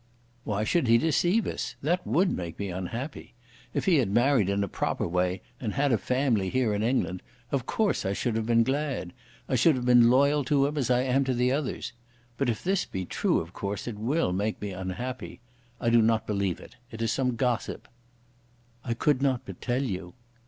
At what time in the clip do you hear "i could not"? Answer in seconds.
18.83-19.41